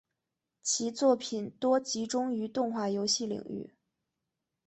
[0.63, 3.69] 其作品多集中于动画游戏领域。